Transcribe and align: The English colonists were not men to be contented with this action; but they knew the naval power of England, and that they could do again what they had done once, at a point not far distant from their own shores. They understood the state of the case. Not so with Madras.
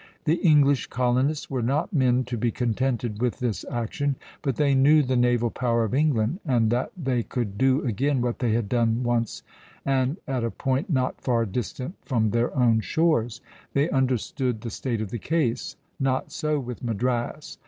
The 0.25 0.37
English 0.41 0.87
colonists 0.87 1.47
were 1.51 1.61
not 1.61 1.93
men 1.93 2.23
to 2.23 2.35
be 2.35 2.49
contented 2.49 3.21
with 3.21 3.37
this 3.37 3.63
action; 3.69 4.15
but 4.41 4.55
they 4.55 4.73
knew 4.73 5.03
the 5.03 5.15
naval 5.15 5.51
power 5.51 5.83
of 5.83 5.93
England, 5.93 6.39
and 6.43 6.71
that 6.71 6.91
they 6.97 7.21
could 7.21 7.55
do 7.55 7.83
again 7.85 8.19
what 8.19 8.39
they 8.39 8.53
had 8.53 8.67
done 8.67 9.03
once, 9.03 9.43
at 9.85 10.17
a 10.27 10.49
point 10.49 10.89
not 10.89 11.21
far 11.21 11.45
distant 11.45 11.93
from 12.03 12.31
their 12.31 12.51
own 12.57 12.79
shores. 12.79 13.41
They 13.73 13.91
understood 13.91 14.61
the 14.61 14.71
state 14.71 15.01
of 15.01 15.11
the 15.11 15.19
case. 15.19 15.75
Not 15.99 16.31
so 16.31 16.59
with 16.59 16.81
Madras. 16.83 17.59